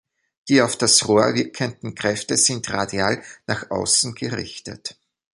Die 0.49 0.63
auf 0.63 0.75
das 0.77 1.07
Rohr 1.07 1.35
wirkenden 1.35 1.93
Kräfte 1.93 2.35
sind 2.35 2.71
radial 2.73 3.21
nach 3.45 3.69
außen 3.69 4.15
gerichtet. 4.15 4.97